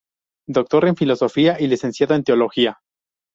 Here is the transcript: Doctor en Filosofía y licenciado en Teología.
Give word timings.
Doctor 0.47 0.87
en 0.87 0.95
Filosofía 0.95 1.61
y 1.61 1.67
licenciado 1.67 2.15
en 2.15 2.23
Teología. 2.23 2.79